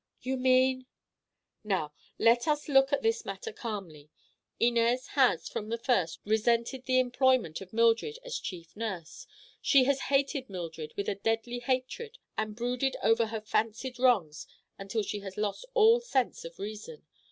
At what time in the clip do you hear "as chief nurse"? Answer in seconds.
8.23-9.27